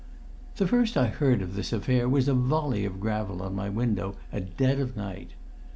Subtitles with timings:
[0.57, 4.15] The first I heard of this affair was a volley of gravel on my window
[4.33, 5.33] at dead of night.